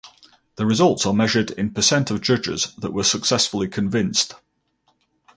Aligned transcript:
The 0.55 0.65
results 0.65 1.05
are 1.05 1.13
measured 1.13 1.51
in 1.51 1.75
per 1.75 1.83
cent 1.83 2.09
of 2.09 2.21
judges 2.21 2.73
that 2.79 2.91
were 2.91 3.03
successfully 3.03 3.67
convinced. 3.67 4.33